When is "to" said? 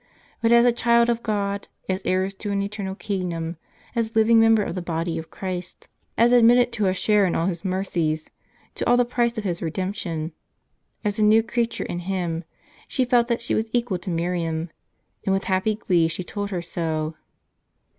2.33-2.49, 6.71-6.87, 8.73-8.89, 13.99-14.09